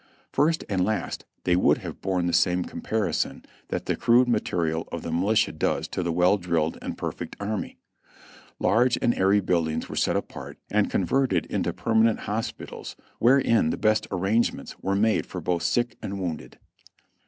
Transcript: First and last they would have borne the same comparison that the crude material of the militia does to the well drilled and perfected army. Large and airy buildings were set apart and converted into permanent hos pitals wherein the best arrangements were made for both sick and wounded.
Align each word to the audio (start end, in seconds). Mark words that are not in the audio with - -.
First 0.31 0.63
and 0.67 0.83
last 0.83 1.25
they 1.43 1.55
would 1.55 1.77
have 1.77 2.01
borne 2.01 2.25
the 2.25 2.33
same 2.33 2.63
comparison 2.63 3.45
that 3.67 3.85
the 3.85 3.95
crude 3.95 4.27
material 4.27 4.89
of 4.91 5.03
the 5.03 5.11
militia 5.11 5.51
does 5.51 5.87
to 5.89 6.01
the 6.01 6.11
well 6.11 6.39
drilled 6.39 6.79
and 6.81 6.97
perfected 6.97 7.39
army. 7.39 7.77
Large 8.57 8.97
and 8.99 9.13
airy 9.13 9.41
buildings 9.41 9.89
were 9.89 9.95
set 9.95 10.15
apart 10.15 10.57
and 10.71 10.89
converted 10.89 11.45
into 11.51 11.71
permanent 11.71 12.21
hos 12.21 12.51
pitals 12.51 12.95
wherein 13.19 13.69
the 13.69 13.77
best 13.77 14.07
arrangements 14.09 14.75
were 14.81 14.95
made 14.95 15.27
for 15.27 15.39
both 15.39 15.61
sick 15.61 15.95
and 16.01 16.19
wounded. 16.19 16.57